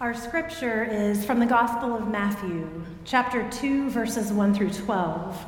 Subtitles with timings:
[0.00, 5.40] Our scripture is from the Gospel of Matthew, chapter 2, verses 1 through 12,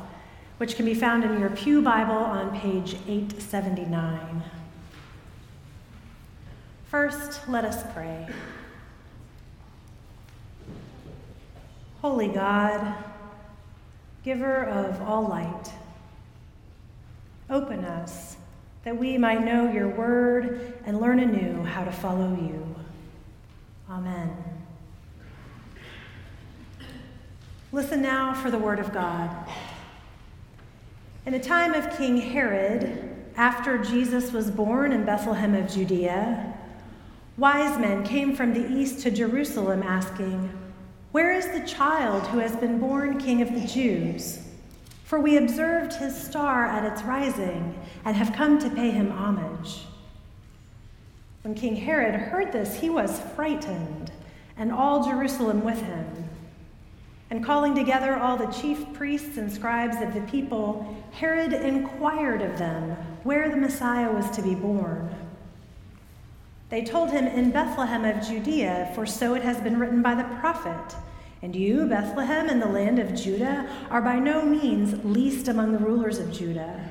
[0.57, 4.43] which can be found in your Pew Bible on page 879.
[6.85, 8.25] First, let us pray.
[12.01, 12.95] Holy God,
[14.23, 15.73] giver of all light,
[17.49, 18.37] open us
[18.85, 22.76] that we might know your word and learn anew how to follow you.
[23.89, 24.35] Amen.
[27.71, 29.29] Listen now for the word of God.
[31.25, 36.53] In the time of King Herod, after Jesus was born in Bethlehem of Judea,
[37.37, 40.49] wise men came from the east to Jerusalem asking,
[41.13, 44.39] Where is the child who has been born King of the Jews?
[45.05, 49.85] For we observed his star at its rising and have come to pay him homage.
[51.43, 54.11] When King Herod heard this, he was frightened,
[54.57, 56.29] and all Jerusalem with him.
[57.29, 62.57] And calling together all the chief priests and scribes of the people, Herod inquired of
[62.57, 62.91] them
[63.23, 65.13] where the Messiah was to be born.
[66.69, 70.35] They told him in Bethlehem of Judea, for so it has been written by the
[70.39, 70.95] prophet.
[71.41, 75.77] And you, Bethlehem, in the land of Judah, are by no means least among the
[75.77, 76.89] rulers of Judah.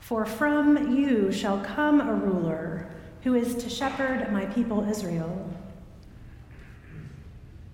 [0.00, 2.88] For from you shall come a ruler
[3.26, 5.52] who is to shepherd my people Israel.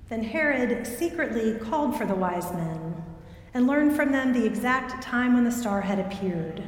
[0.09, 3.05] Then Herod secretly called for the wise men
[3.53, 6.63] and learned from them the exact time when the star had appeared.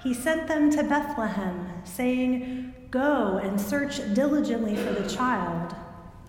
[0.00, 5.74] He sent them to Bethlehem, saying, Go and search diligently for the child,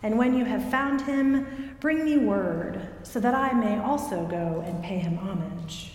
[0.02, 4.64] and when you have found him, bring me word, so that I may also go
[4.66, 5.92] and pay him homage.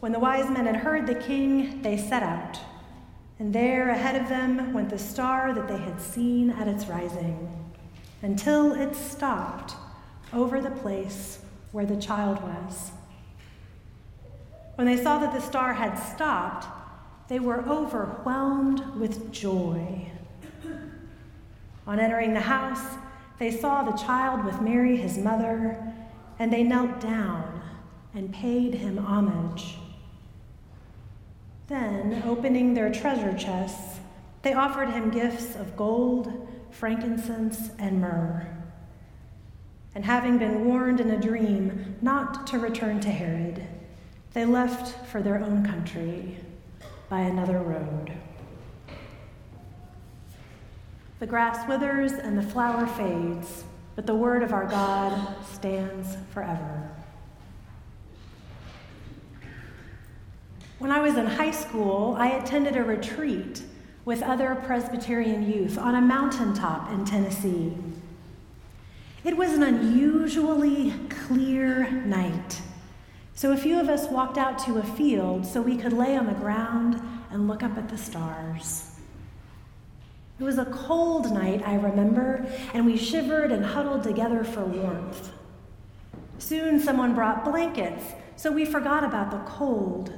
[0.00, 2.60] When the wise men had heard the king, they set out.
[3.38, 7.48] And there ahead of them went the star that they had seen at its rising,
[8.22, 9.74] until it stopped
[10.32, 11.40] over the place
[11.72, 12.92] where the child was.
[14.76, 16.66] When they saw that the star had stopped,
[17.28, 20.10] they were overwhelmed with joy.
[21.86, 22.96] On entering the house,
[23.38, 25.78] they saw the child with Mary, his mother,
[26.38, 27.60] and they knelt down
[28.14, 29.76] and paid him homage.
[31.68, 33.98] Then, opening their treasure chests,
[34.42, 38.46] they offered him gifts of gold, frankincense, and myrrh.
[39.94, 43.66] And having been warned in a dream not to return to Herod,
[44.34, 46.36] they left for their own country
[47.08, 48.12] by another road.
[51.18, 56.95] The grass withers and the flower fades, but the word of our God stands forever.
[60.78, 63.62] When I was in high school, I attended a retreat
[64.04, 67.72] with other Presbyterian youth on a mountaintop in Tennessee.
[69.24, 72.60] It was an unusually clear night,
[73.34, 76.26] so a few of us walked out to a field so we could lay on
[76.26, 77.00] the ground
[77.30, 78.90] and look up at the stars.
[80.38, 85.32] It was a cold night, I remember, and we shivered and huddled together for warmth.
[86.38, 88.04] Soon someone brought blankets,
[88.36, 90.12] so we forgot about the cold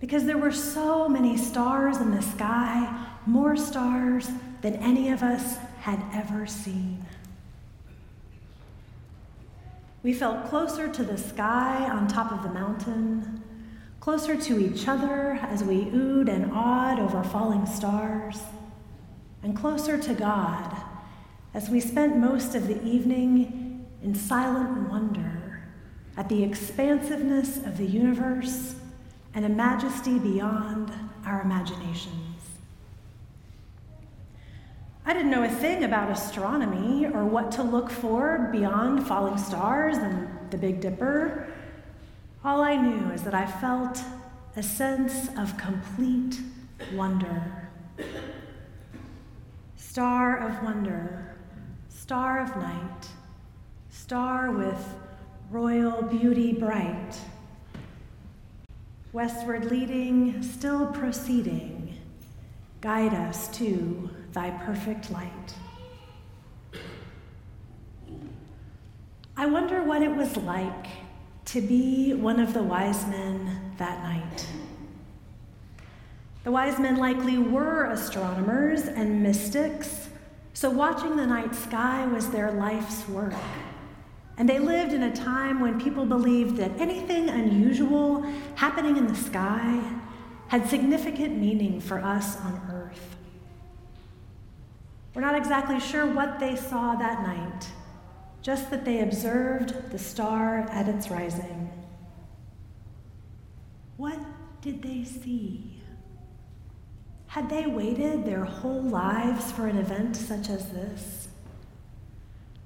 [0.00, 4.28] because there were so many stars in the sky, more stars
[4.62, 7.04] than any of us had ever seen.
[10.02, 13.42] We felt closer to the sky on top of the mountain,
[14.00, 18.40] closer to each other as we oohed and awed over falling stars,
[19.42, 20.76] and closer to God
[21.54, 25.62] as we spent most of the evening in silent wonder
[26.16, 28.76] at the expansiveness of the universe
[29.34, 30.92] and a majesty beyond
[31.24, 32.28] our imaginations.
[35.04, 39.96] I didn't know a thing about astronomy or what to look for beyond falling stars
[39.96, 41.50] and the Big Dipper.
[42.44, 44.02] All I knew is that I felt
[44.56, 46.40] a sense of complete
[46.94, 47.70] wonder.
[49.76, 51.36] Star of wonder,
[51.88, 53.08] star of night,
[53.90, 54.94] star with
[55.50, 57.18] royal beauty bright
[59.12, 61.96] westward leading, still proceeding,
[62.80, 65.54] guide us to thy perfect light.
[69.36, 70.86] I wonder what it was like
[71.46, 74.46] to be one of the wise men that night.
[76.44, 80.08] The wise men likely were astronomers and mystics,
[80.52, 83.34] so watching the night sky was their life's work.
[84.38, 88.22] And they lived in a time when people believed that anything unusual
[88.54, 89.82] happening in the sky
[90.46, 93.16] had significant meaning for us on earth.
[95.12, 97.66] We're not exactly sure what they saw that night,
[98.40, 101.70] just that they observed the star at its rising.
[103.96, 104.20] What
[104.60, 105.82] did they see?
[107.26, 111.27] Had they waited their whole lives for an event such as this?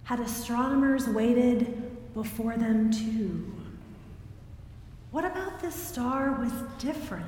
[0.04, 3.52] Had astronomers waited before them too?
[5.10, 7.26] What about this star was different?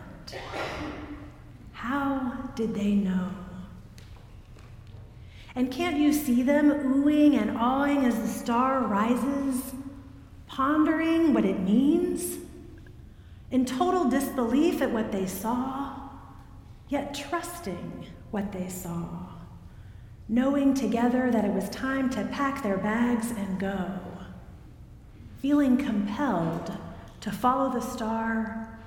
[1.73, 3.31] How did they know?
[5.55, 9.73] And can't you see them oohing and awing as the star rises,
[10.47, 12.39] pondering what it means?
[13.51, 15.95] In total disbelief at what they saw,
[16.89, 19.34] yet trusting what they saw,
[20.29, 24.01] knowing together that it was time to pack their bags and go,
[25.41, 26.73] feeling compelled
[27.21, 28.79] to follow the star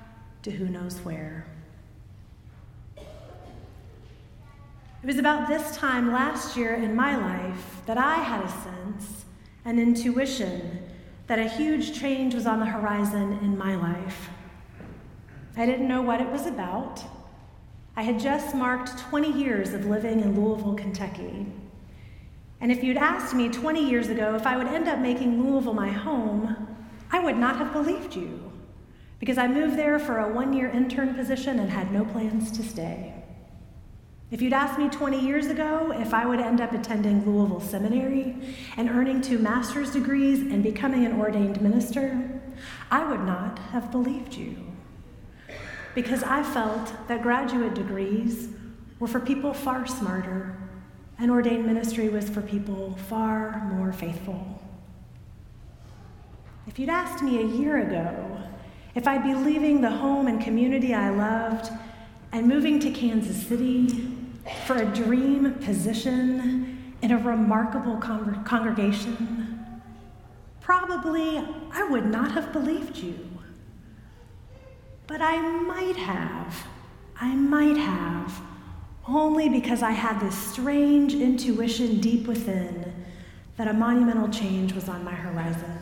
[0.42, 1.46] to who knows where.
[5.00, 9.24] It was about this time last year in my life that I had a sense,
[9.64, 10.82] an intuition,
[11.28, 14.30] that a huge change was on the horizon in my life.
[15.56, 17.04] I didn't know what it was about.
[17.98, 21.44] I had just marked 20 years of living in Louisville, Kentucky.
[22.60, 25.74] And if you'd asked me 20 years ago if I would end up making Louisville
[25.74, 26.78] my home,
[27.10, 28.52] I would not have believed you
[29.18, 32.62] because I moved there for a one year intern position and had no plans to
[32.62, 33.14] stay.
[34.30, 38.36] If you'd asked me 20 years ago if I would end up attending Louisville Seminary
[38.76, 42.40] and earning two master's degrees and becoming an ordained minister,
[42.92, 44.68] I would not have believed you.
[45.98, 48.50] Because I felt that graduate degrees
[49.00, 50.56] were for people far smarter,
[51.18, 54.62] and ordained ministry was for people far more faithful.
[56.68, 58.40] If you'd asked me a year ago
[58.94, 61.72] if I'd be leaving the home and community I loved
[62.30, 64.08] and moving to Kansas City
[64.66, 69.82] for a dream position in a remarkable con- congregation,
[70.60, 73.37] probably I would not have believed you.
[75.08, 76.66] But I might have.
[77.18, 78.40] I might have,
[79.08, 82.94] only because I had this strange intuition deep within
[83.56, 85.78] that a monumental change was on my horizon.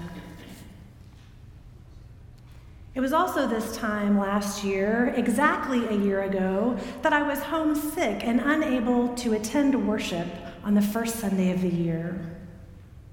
[2.94, 8.24] It was also this time last year, exactly a year ago, that I was homesick
[8.24, 10.28] and unable to attend worship
[10.64, 12.18] on the first Sunday of the year,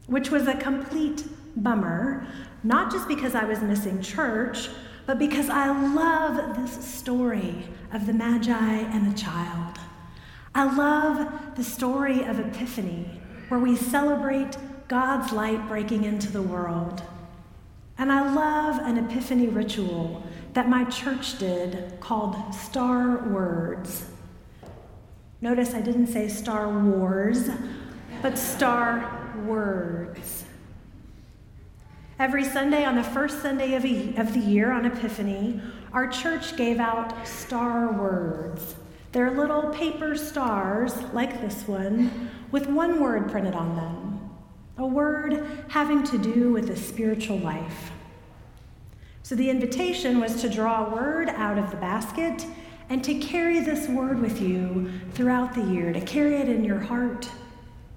[0.05, 1.25] which was a complete
[1.57, 2.25] bummer,
[2.63, 4.69] not just because I was missing church,
[5.05, 9.77] but because I love this story of the Magi and the child.
[10.55, 14.57] I love the story of Epiphany, where we celebrate
[14.87, 17.03] God's light breaking into the world.
[17.97, 20.23] And I love an epiphany ritual
[20.53, 24.05] that my church did called Star Words.
[25.41, 27.49] Notice I didn't say Star Wars,
[28.21, 30.42] but Star Words.
[32.19, 33.83] Every Sunday, on the first Sunday of,
[34.19, 35.59] of the year on Epiphany,
[35.93, 38.75] our church gave out Star Words.
[39.11, 44.13] They're little paper stars, like this one, with one word printed on them
[44.77, 47.91] a word having to do with the spiritual life.
[49.21, 52.45] So the invitation was to draw a word out of the basket
[52.89, 56.79] and to carry this word with you throughout the year, to carry it in your
[56.79, 57.29] heart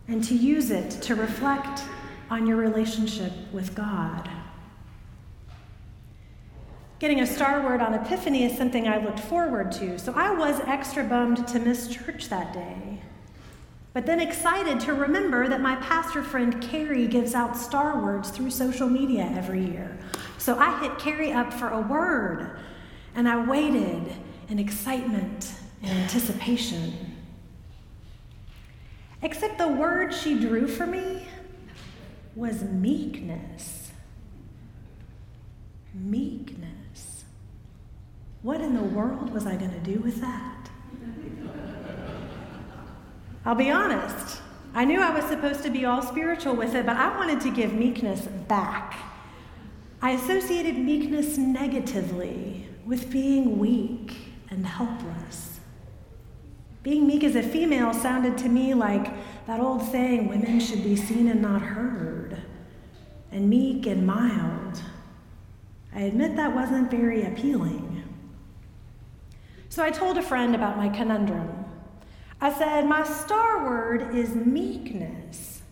[0.06, 1.82] and to use it to reflect
[2.30, 4.28] on your relationship with God.
[6.98, 10.60] Getting a star word on Epiphany is something I looked forward to, so I was
[10.60, 13.00] extra bummed to miss church that day
[13.96, 18.50] but then excited to remember that my pastor friend Carrie gives out star words through
[18.50, 19.96] social media every year.
[20.36, 22.58] So I hit Carrie up for a word,
[23.14, 24.12] and I waited
[24.50, 25.50] in excitement
[25.82, 26.92] and anticipation.
[29.22, 31.26] Except the word she drew for me
[32.36, 33.90] was meekness.
[35.94, 37.24] Meekness.
[38.42, 40.70] What in the world was I going to do with that?
[43.44, 44.42] I'll be honest.
[44.74, 47.50] I knew I was supposed to be all spiritual with it, but I wanted to
[47.50, 48.94] give meekness back.
[50.02, 54.16] I associated meekness negatively with being weak
[54.50, 55.55] and helpless.
[56.86, 59.12] Being meek as a female sounded to me like
[59.48, 62.40] that old saying women should be seen and not heard,
[63.32, 64.80] and meek and mild.
[65.92, 68.04] I admit that wasn't very appealing.
[69.68, 71.64] So I told a friend about my conundrum.
[72.40, 75.62] I said, My star word is meekness.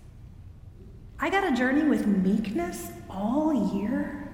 [1.20, 4.32] I got a journey with meekness all year.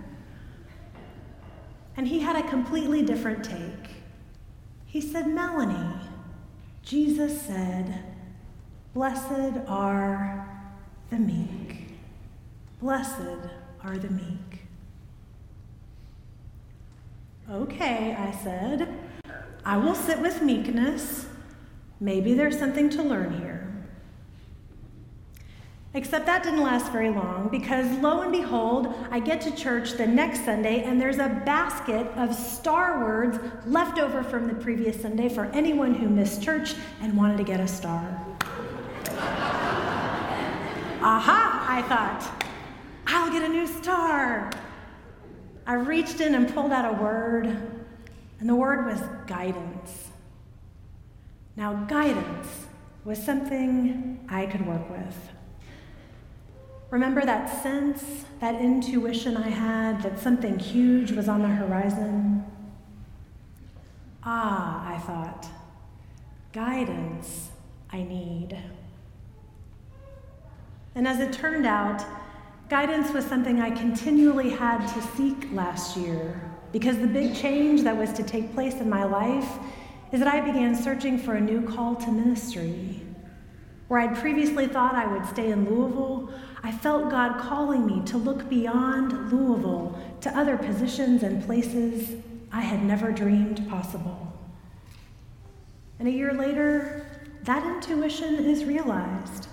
[1.99, 3.91] And he had a completely different take.
[4.87, 6.00] He said, Melanie,
[6.83, 8.03] Jesus said,
[8.95, 10.49] Blessed are
[11.11, 11.89] the meek.
[12.81, 13.49] Blessed
[13.83, 14.63] are the meek.
[17.51, 18.89] Okay, I said,
[19.65, 21.27] I will sit with meekness.
[22.01, 23.60] Maybe there's something to learn here.
[25.93, 30.07] Except that didn't last very long because lo and behold, I get to church the
[30.07, 35.29] next Sunday and there's a basket of star words left over from the previous Sunday
[35.29, 38.25] for anyone who missed church and wanted to get a star.
[41.03, 42.45] Aha, I thought,
[43.09, 44.51] I'll get a new star.
[45.67, 47.47] I reached in and pulled out a word,
[48.39, 50.09] and the word was guidance.
[51.57, 52.67] Now, guidance
[53.05, 55.17] was something I could work with.
[56.91, 62.45] Remember that sense, that intuition I had that something huge was on the horizon?
[64.25, 65.47] Ah, I thought,
[66.53, 67.51] guidance
[67.91, 68.59] I need.
[70.97, 72.05] And as it turned out,
[72.69, 76.41] guidance was something I continually had to seek last year
[76.73, 79.49] because the big change that was to take place in my life
[80.11, 83.01] is that I began searching for a new call to ministry.
[83.91, 86.33] Where I'd previously thought I would stay in Louisville,
[86.63, 92.15] I felt God calling me to look beyond Louisville to other positions and places
[92.53, 94.33] I had never dreamed possible.
[95.99, 97.05] And a year later,
[97.43, 99.49] that intuition is realized.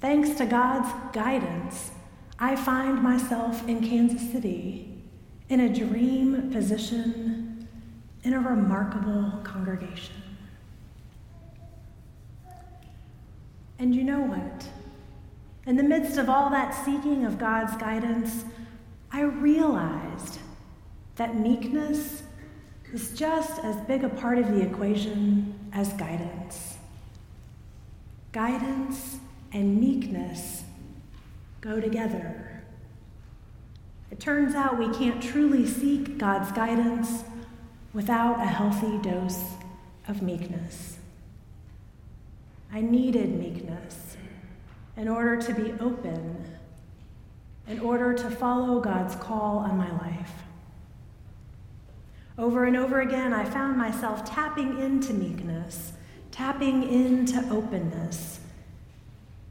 [0.00, 1.90] Thanks to God's guidance,
[2.38, 5.02] I find myself in Kansas City
[5.50, 7.68] in a dream position
[8.22, 10.19] in a remarkable congregation.
[13.80, 14.68] And you know what?
[15.66, 18.44] In the midst of all that seeking of God's guidance,
[19.10, 20.38] I realized
[21.16, 22.22] that meekness
[22.92, 26.76] is just as big a part of the equation as guidance.
[28.32, 29.16] Guidance
[29.52, 30.64] and meekness
[31.62, 32.62] go together.
[34.10, 37.24] It turns out we can't truly seek God's guidance
[37.94, 39.54] without a healthy dose
[40.06, 40.99] of meekness.
[42.72, 44.16] I needed meekness
[44.96, 46.44] in order to be open,
[47.66, 50.32] in order to follow God's call on my life.
[52.38, 55.92] Over and over again, I found myself tapping into meekness,
[56.30, 58.40] tapping into openness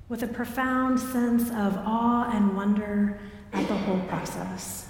[0.08, 3.20] with a profound sense of awe and wonder
[3.54, 4.88] at the whole process.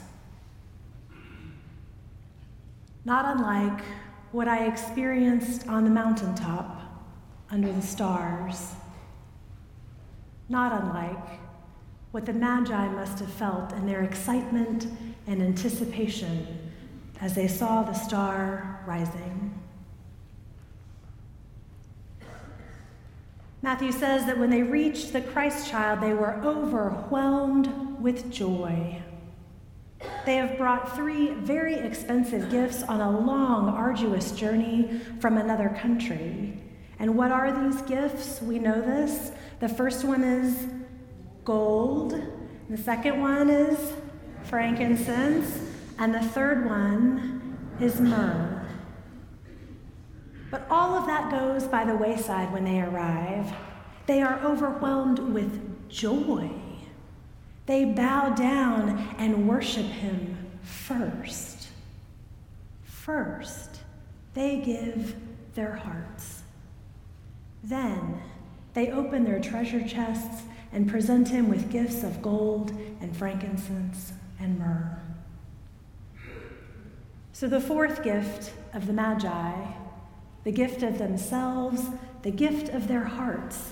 [3.05, 3.83] Not unlike
[4.31, 6.78] what I experienced on the mountaintop
[7.51, 8.73] under the stars.
[10.47, 11.39] Not unlike
[12.11, 14.87] what the Magi must have felt in their excitement
[15.27, 16.47] and anticipation
[17.21, 19.53] as they saw the star rising.
[23.61, 29.01] Matthew says that when they reached the Christ child, they were overwhelmed with joy.
[30.25, 36.57] They have brought three very expensive gifts on a long, arduous journey from another country.
[36.99, 38.41] And what are these gifts?
[38.41, 39.31] We know this.
[39.59, 40.67] The first one is
[41.45, 42.21] gold,
[42.69, 43.93] the second one is
[44.43, 45.59] frankincense,
[45.97, 48.67] and the third one is myrrh.
[50.51, 53.53] But all of that goes by the wayside when they arrive.
[54.05, 56.49] They are overwhelmed with joy.
[57.65, 61.67] They bow down and worship him first.
[62.83, 63.81] First,
[64.33, 65.15] they give
[65.53, 66.38] their hearts.
[67.63, 68.21] Then,
[68.73, 74.59] they open their treasure chests and present him with gifts of gold and frankincense and
[74.59, 75.01] myrrh.
[77.33, 79.53] So, the fourth gift of the Magi
[80.43, 81.85] the gift of themselves,
[82.21, 83.71] the gift of their hearts,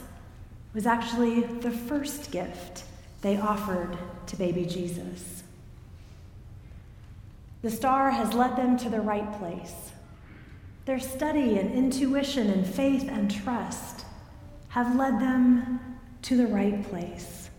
[0.74, 2.84] was actually the first gift
[3.22, 5.44] they offered to baby Jesus.
[7.62, 9.92] The star has led them to the right place.
[10.88, 14.06] Their study and intuition and faith and trust
[14.70, 15.82] have led them
[16.22, 17.50] to the right place.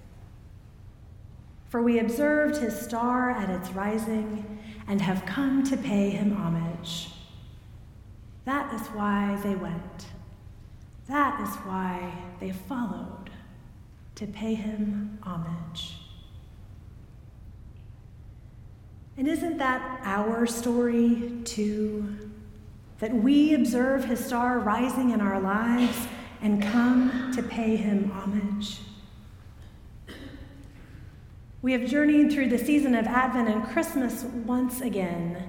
[1.69, 7.11] For we observed his star at its rising and have come to pay him homage.
[8.47, 10.07] That is why they went.
[11.07, 13.29] That is why they followed,
[14.15, 15.99] to pay him homage.
[19.19, 22.28] And isn't that our story too?
[22.99, 26.09] That we observe his star rising in our lives
[26.43, 28.79] and come to pay him homage.
[31.63, 35.49] We have journeyed through the season of Advent and Christmas once again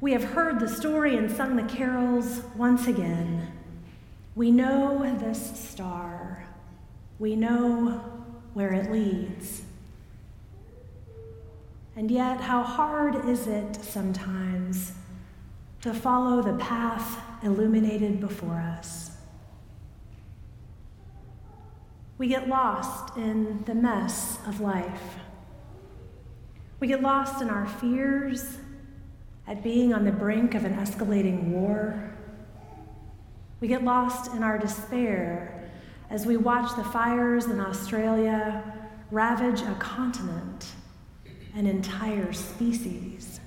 [0.00, 3.52] we have heard the story and sung the carols once again.
[4.34, 6.46] We know this star.
[7.18, 8.02] We know
[8.54, 9.62] where it leads.
[11.96, 14.92] And yet, how hard is it sometimes
[15.80, 19.12] to follow the path illuminated before us?
[22.18, 25.16] We get lost in the mess of life.
[26.78, 28.58] We get lost in our fears
[29.46, 32.14] at being on the brink of an escalating war.
[33.60, 35.70] We get lost in our despair
[36.10, 38.62] as we watch the fires in Australia
[39.10, 40.66] ravage a continent,
[41.54, 43.40] an entire species.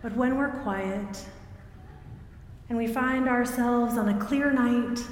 [0.00, 1.24] But when we're quiet
[2.68, 5.02] and we find ourselves on a clear night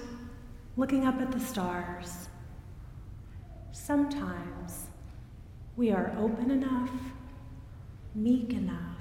[0.77, 2.29] looking up at the stars,
[3.73, 4.87] sometimes
[5.77, 6.91] we are open enough,
[8.15, 9.01] meek enough,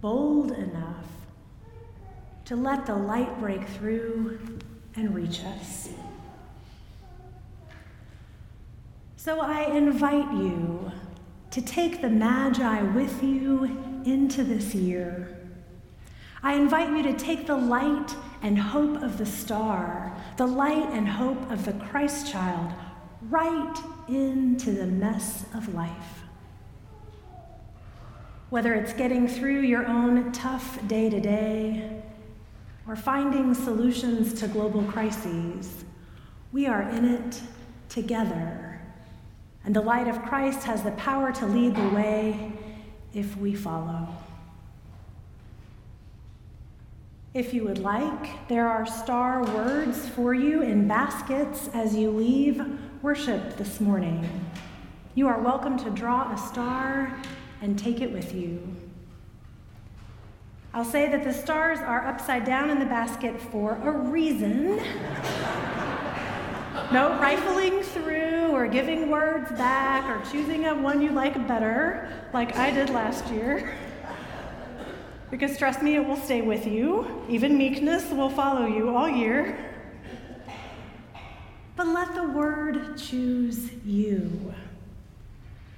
[0.00, 1.06] bold enough
[2.46, 4.38] to let the light break through
[4.96, 5.90] and reach us.
[9.16, 10.90] So I invite you
[11.50, 15.38] to take the Magi with you into this year.
[16.42, 21.08] I invite you to take the light and hope of the star, the light and
[21.08, 22.70] hope of the Christ child,
[23.30, 23.74] right
[24.08, 26.22] into the mess of life.
[28.50, 32.02] Whether it's getting through your own tough day to day
[32.86, 35.84] or finding solutions to global crises,
[36.52, 37.40] we are in it
[37.88, 38.80] together.
[39.64, 42.52] And the light of Christ has the power to lead the way
[43.14, 44.08] if we follow.
[47.32, 52.62] If you would like, there are star words for you in baskets as you leave
[53.02, 54.28] worship this morning.
[55.14, 57.16] You are welcome to draw a star
[57.60, 58.60] and take it with you.
[60.72, 64.76] I'll say that the stars are upside down in the basket for a reason.
[66.92, 68.23] no rifling through
[68.54, 73.26] or giving words back or choosing a one you like better, like I did last
[73.28, 73.76] year.
[75.30, 77.24] Because trust me, it will stay with you.
[77.28, 79.58] Even meekness will follow you all year.
[81.76, 84.54] But let the word choose you.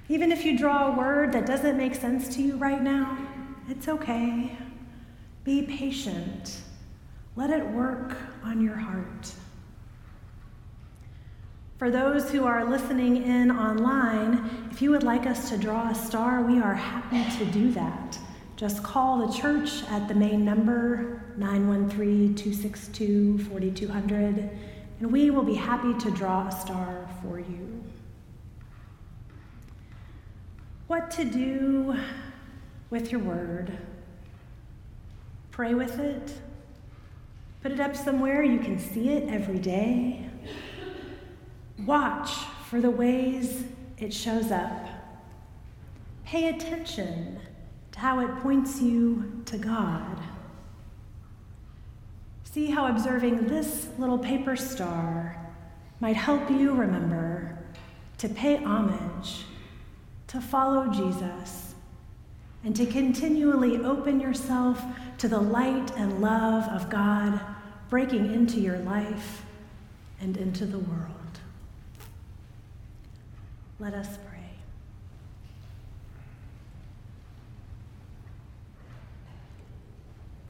[0.09, 3.17] Even if you draw a word that doesn't make sense to you right now,
[3.67, 4.55] it's okay.
[5.43, 6.61] Be patient.
[7.35, 9.33] Let it work on your heart.
[11.77, 15.95] For those who are listening in online, if you would like us to draw a
[15.95, 18.17] star, we are happy to do that.
[18.55, 24.49] Just call the church at the main number, 913 262 4200,
[24.99, 27.83] and we will be happy to draw a star for you.
[30.87, 31.95] What to do
[32.89, 33.77] with your word?
[35.51, 36.33] Pray with it.
[37.61, 40.26] Put it up somewhere you can see it every day.
[41.85, 42.31] Watch
[42.69, 43.63] for the ways
[43.97, 44.87] it shows up.
[46.25, 47.39] Pay attention
[47.91, 50.19] to how it points you to God.
[52.43, 55.37] See how observing this little paper star
[55.99, 57.57] might help you remember
[58.17, 59.45] to pay homage,
[60.27, 61.75] to follow Jesus
[62.63, 64.83] and to continually open yourself
[65.19, 67.39] to the light and love of God
[67.89, 69.45] breaking into your life
[70.19, 71.16] and into the world.
[73.79, 74.39] Let us pray.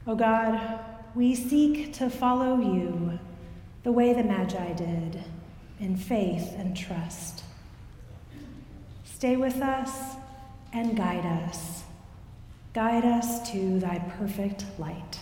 [0.06, 0.80] O oh God,
[1.14, 3.18] we seek to follow you
[3.82, 5.22] the way the Magi did,
[5.78, 7.42] in faith and trust.
[9.04, 10.16] Stay with us
[10.72, 11.78] and guide us
[12.78, 15.18] Guide us to thy perfect light.